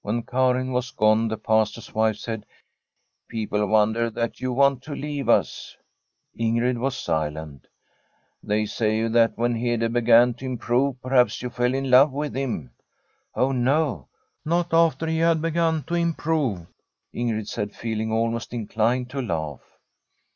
[0.00, 2.46] When Karin was gone the Pastor's wife said:
[2.88, 5.76] * People wonder that you want to leave us.'
[6.36, 7.68] Ingrid was silent.
[8.04, 8.10] *
[8.42, 12.72] They say that when Hede began to improve perhaps you fell in love with him.
[13.02, 14.08] * Oh no!
[14.44, 16.66] Not after he had begun to improve,*
[17.14, 19.78] Ing^d said, feeling almost inclined to laugh.